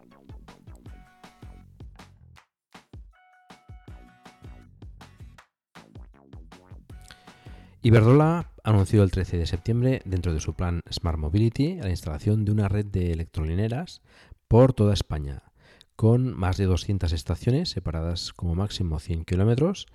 [7.87, 12.51] Iberdrola anunció el 13 de septiembre, dentro de su plan Smart Mobility, la instalación de
[12.51, 14.01] una red de electrolineras
[14.49, 15.53] por toda España,
[15.95, 19.87] con más de 200 estaciones separadas como máximo 100 kilómetros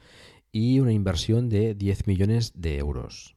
[0.53, 3.37] y una inversión de 10 millones de euros.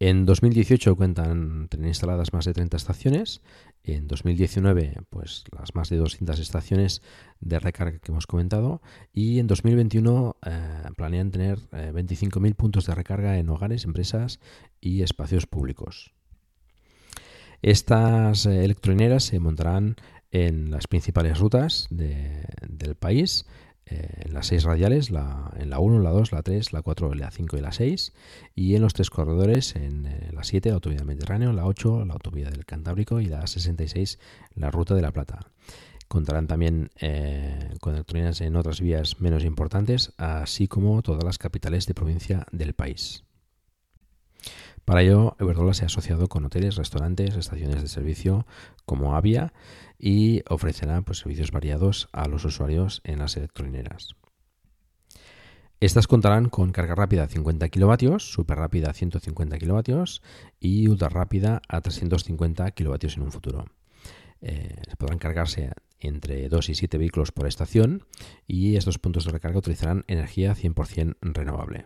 [0.00, 3.42] En 2018 cuentan tener instaladas más de 30 estaciones.
[3.82, 7.02] En 2019, pues las más de 200 estaciones
[7.40, 8.80] de recarga que hemos comentado.
[9.12, 14.38] Y en 2021 eh, planean tener 25.000 eh, puntos de recarga en hogares, empresas
[14.80, 16.12] y espacios públicos.
[17.60, 19.96] Estas eh, electrolineras se montarán
[20.30, 23.46] en las principales rutas del país
[23.90, 27.14] eh, en las seis radiales, la, en la 1, la 2, la 3, la 4,
[27.14, 28.12] la 5 y la 6,
[28.54, 32.04] y en los tres corredores, en eh, la 7, la autovía del Mediterráneo, la 8,
[32.04, 34.18] la autovía del Cantábrico y la 66,
[34.54, 35.40] la ruta de la Plata.
[36.08, 41.86] Contarán también eh, con electrónicas en otras vías menos importantes, así como todas las capitales
[41.86, 43.24] de provincia del país.
[44.88, 48.46] Para ello, Iberdrola se ha asociado con hoteles, restaurantes, estaciones de servicio
[48.86, 49.52] como Avia
[49.98, 54.14] y ofrecerá pues, servicios variados a los usuarios en las electrolineras.
[55.78, 60.04] Estas contarán con carga rápida a 50 kW, super rápida a 150 kW
[60.58, 63.66] y ultra rápida a 350 kW en un futuro.
[64.40, 65.70] Eh, podrán cargarse
[66.00, 68.06] entre 2 y 7 vehículos por estación
[68.46, 71.84] y estos puntos de recarga utilizarán energía 100% renovable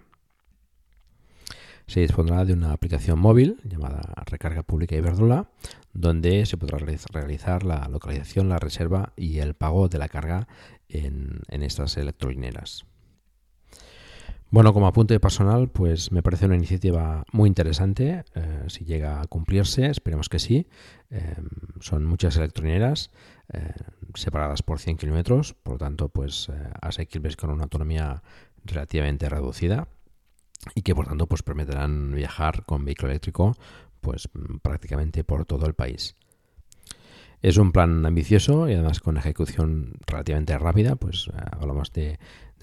[1.86, 5.48] se dispondrá de una aplicación móvil llamada Recarga Pública Iberdrola,
[5.92, 10.48] donde se podrá realizar la localización, la reserva y el pago de la carga
[10.88, 12.84] en, estas electrolineras.
[14.50, 18.24] Bueno, como apunte personal, pues me parece una iniciativa muy interesante.
[18.34, 20.68] Eh, si llega a cumplirse, esperemos que sí.
[21.08, 21.36] Eh,
[21.80, 23.10] son muchas electrolineras
[23.50, 23.72] eh,
[24.14, 26.50] separadas por 100 kilómetros, por lo tanto, pues
[26.82, 28.22] asequibles con una autonomía
[28.64, 29.88] relativamente reducida
[30.74, 33.56] y que por tanto pues permitirán viajar con vehículo eléctrico
[34.00, 34.28] pues
[34.62, 36.16] prácticamente por todo el país.
[37.42, 42.18] Es un plan ambicioso y además con ejecución relativamente rápida, pues eh, hablamos de,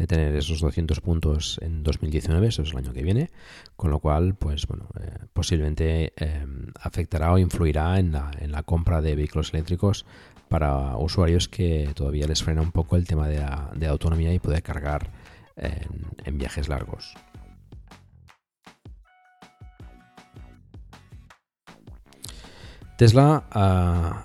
[0.08, 3.30] tener esos 200 puntos en 2019, eso es el año que viene,
[3.76, 6.46] con lo cual, pues bueno, eh, posiblemente eh,
[6.80, 10.06] afectará o influirá en la, en la, compra de vehículos eléctricos
[10.48, 15.12] para usuarios que todavía les frena un poco el tema de autonomía y poder cargar
[15.58, 17.14] en viajes largos.
[23.00, 23.46] Tesla,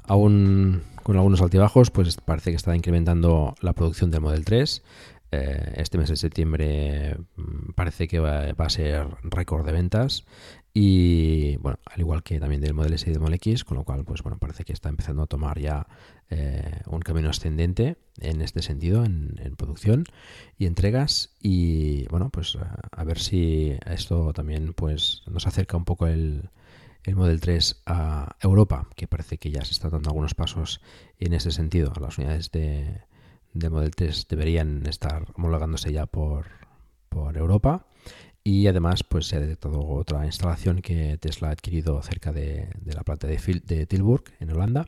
[0.09, 4.83] aún con algunos altibajos, pues parece que está incrementando la producción del Model 3.
[5.31, 10.25] este mes de septiembre mm, parece que va, a ser récord de ventas
[10.73, 13.85] y bueno, al igual que también del Model S y del Model X, con lo
[13.85, 15.87] cual pues bueno, parece que está empezando a tomar ya
[16.87, 20.05] un camino ascendente en este sentido, en, en, producción
[20.59, 22.59] y entregas y bueno, pues
[22.91, 26.51] a ver si esto también pues nos acerca un poco el,
[27.05, 30.81] el Model 3 a Europa, que parece que ya se está dando algunos pasos
[31.19, 31.93] en ese sentido.
[32.01, 33.03] Las unidades de,
[33.53, 36.47] del Model 3 deberían estar homologándose ya por,
[37.09, 37.87] por Europa.
[38.43, 43.03] Y además, pues se ha detectado otra instalación que Tesla ha adquirido cerca de, la
[43.03, 44.87] planta de, de, Tilburg, en Holanda,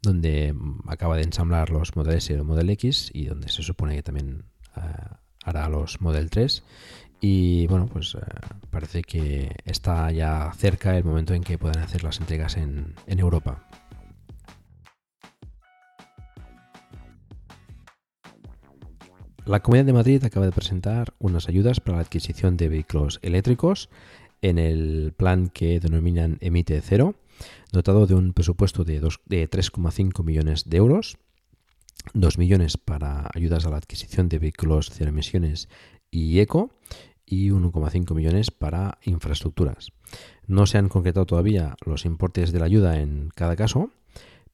[0.00, 3.62] donde mm, acaba de ensamblar los Model S y el Model X y donde se
[3.62, 4.44] supone que también
[4.76, 4.80] eh,
[5.46, 6.62] hará los Model 3
[7.20, 8.18] y bueno, pues eh,
[8.70, 13.66] parece que está ya cerca el momento en que puedan hacer las entregas en, Europa.
[19.46, 23.88] La Comunidad de Madrid acaba de presentar unas ayudas para la adquisición de vehículos eléctricos
[24.42, 27.14] en el plan que denominan Emite Cero,
[27.72, 31.16] dotado de un presupuesto de, de 3,5 millones de euros,
[32.14, 35.68] 2 millones para ayudas a la adquisición de vehículos cero emisiones
[36.10, 36.70] y eco
[37.26, 39.92] y 1,5 millones para infraestructuras.
[40.46, 43.90] No se han concretado todavía los importes de la ayuda en cada caso,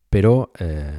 [0.08, 0.92] pero eh,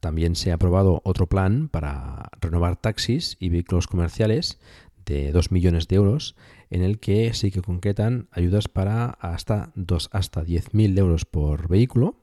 [0.00, 4.58] también se ha aprobado otro plan para renovar taxis y vehículos comerciales
[5.06, 6.36] de 2 millones de euros,
[6.70, 9.72] en el que sí que concretan ayudas para hasta,
[10.12, 12.19] hasta 10.000 euros por vehículo.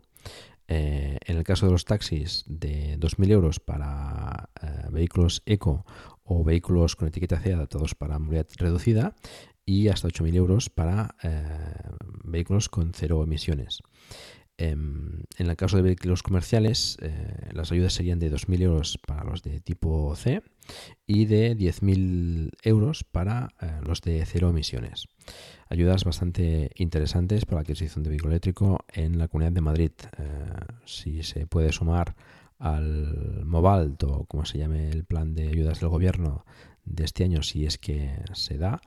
[0.68, 5.86] Eh, en el caso de los taxis, de 2.000 euros para eh, vehículos eco
[6.24, 9.16] o vehículos con etiqueta C adaptados para movilidad reducida
[9.66, 11.44] y hasta 8.000 euros para eh,
[12.26, 13.82] vehículos con cero emisiones.
[14.58, 16.98] Em, en el caso de vehículos comerciales,
[17.52, 20.42] las ayudas serían de 2.000 euros para los de tipo C
[21.06, 23.50] y de 10.000 euros para
[23.86, 25.10] los de cero emisiones.
[25.70, 29.92] Ayudas bastante interesantes para la adquisición de vehículo eléctrico en la Comunidad de Madrid.
[30.88, 32.16] Si se puede sumar
[32.60, 36.46] al Mobalt o como se llame el plan de ayudas del gobierno
[36.86, 38.82] de este año, si es que se da,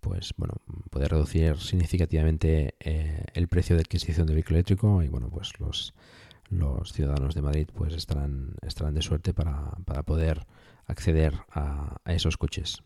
[0.00, 0.54] pues bueno,
[0.90, 5.94] puede reducir significativamente eh, el precio de adquisición del vehículo eléctrico y bueno, pues los,
[6.48, 9.72] los ciudadanos de Madrid pues estarán, estarán de suerte para,
[10.04, 10.46] poder
[10.86, 12.82] acceder a, esos coches.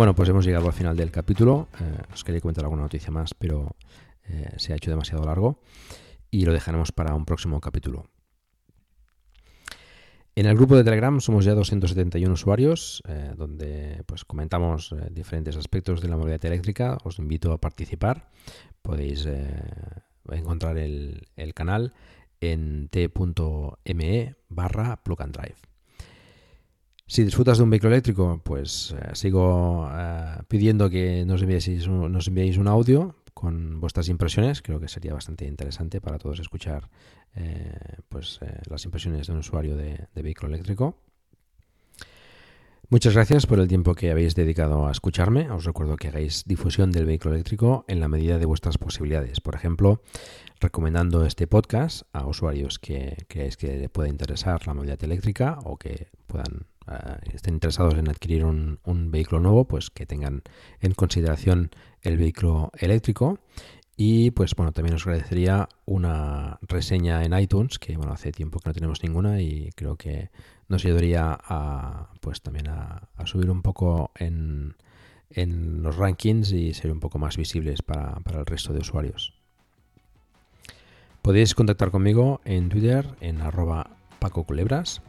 [0.00, 1.68] Bueno, pues hemos llegado al final del capítulo.
[1.78, 3.76] Eh, os quería comentar alguna noticia más, pero
[4.24, 5.60] eh, se ha hecho demasiado largo
[6.30, 8.06] y lo dejaremos para un próximo capítulo.
[10.34, 16.00] En el grupo de Telegram somos ya 271 usuarios, eh, donde pues comentamos diferentes aspectos
[16.00, 16.96] de la movilidad eléctrica.
[17.04, 18.30] Os invito a participar.
[18.80, 19.28] Podéis
[20.30, 21.92] encontrar el, canal
[22.40, 25.69] en t.me barra plug and drive.
[27.10, 29.90] Si disfrutas de un vehículo eléctrico, pues sigo
[30.46, 34.62] pidiendo que nos enviéis, un audio con vuestras impresiones.
[34.62, 36.88] Creo que sería bastante interesante para todos escuchar
[37.34, 40.98] eh, pues, eh, las impresiones de un usuario de, vehículo eléctrico.
[42.90, 45.50] Muchas gracias por el tiempo que habéis dedicado a escucharme.
[45.50, 49.40] Os recuerdo que hagáis difusión del vehículo eléctrico en la medida de vuestras posibilidades.
[49.40, 50.00] Por ejemplo,
[50.60, 55.76] recomendando este podcast a usuarios que creáis que les pueda interesar la movilidad eléctrica o
[55.76, 56.79] que puedan eh,
[57.32, 58.78] estén interesados en adquirir un,
[59.10, 60.42] vehículo nuevo, pues que tengan
[60.80, 61.70] en consideración
[62.02, 63.38] el vehículo eléctrico.
[63.96, 68.70] Y pues bueno, también os agradecería una reseña en iTunes, que bueno, hace tiempo que
[68.70, 70.30] no tenemos ninguna y creo que
[70.68, 74.74] nos ayudaría a pues también a, subir un poco en,
[75.28, 79.34] en, los rankings y ser un poco más visibles para, para el resto de usuarios.
[81.20, 85.02] Podéis contactar conmigo en Twitter en arroba Paco Culebras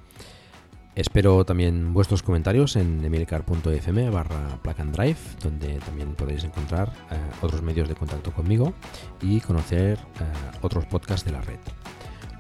[0.94, 4.60] Espero también vuestros comentarios en emilcar.fm barra
[5.42, 8.74] donde también podéis encontrar eh, otros medios de contacto conmigo
[9.22, 11.60] y conocer eh, otros podcasts de la red.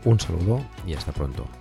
[0.04, 1.61] Un saludo y hasta pronto.